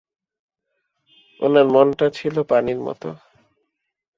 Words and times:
উনার 1.39 1.67
মনটা 1.67 2.07
ছিল 2.09 2.35
পানির 2.49 2.79
মতো। 2.79 3.09